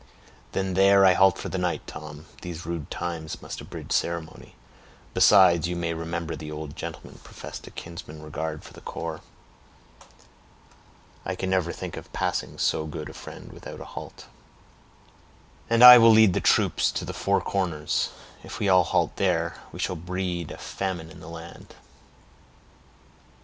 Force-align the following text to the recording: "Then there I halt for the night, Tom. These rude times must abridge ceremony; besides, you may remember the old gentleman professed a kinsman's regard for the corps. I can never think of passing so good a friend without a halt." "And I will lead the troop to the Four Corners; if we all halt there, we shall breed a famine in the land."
"Then 0.53 0.73
there 0.73 1.05
I 1.05 1.13
halt 1.13 1.37
for 1.37 1.49
the 1.49 1.59
night, 1.59 1.85
Tom. 1.85 2.25
These 2.41 2.65
rude 2.65 2.89
times 2.89 3.39
must 3.39 3.61
abridge 3.61 3.91
ceremony; 3.91 4.55
besides, 5.13 5.67
you 5.67 5.75
may 5.75 5.93
remember 5.93 6.35
the 6.35 6.51
old 6.51 6.75
gentleman 6.75 7.19
professed 7.23 7.67
a 7.67 7.69
kinsman's 7.69 8.23
regard 8.23 8.63
for 8.63 8.73
the 8.73 8.81
corps. 8.81 9.21
I 11.23 11.35
can 11.35 11.51
never 11.51 11.71
think 11.71 11.97
of 11.97 12.11
passing 12.13 12.57
so 12.57 12.87
good 12.87 13.09
a 13.09 13.13
friend 13.13 13.53
without 13.53 13.79
a 13.79 13.85
halt." 13.93 14.25
"And 15.69 15.83
I 15.83 15.99
will 15.99 16.09
lead 16.09 16.33
the 16.33 16.41
troop 16.41 16.77
to 16.77 17.05
the 17.05 17.13
Four 17.13 17.39
Corners; 17.39 18.09
if 18.43 18.57
we 18.57 18.67
all 18.67 18.85
halt 18.85 19.17
there, 19.17 19.61
we 19.71 19.77
shall 19.77 19.95
breed 19.95 20.49
a 20.49 20.57
famine 20.57 21.11
in 21.11 21.19
the 21.19 21.29
land." 21.29 21.75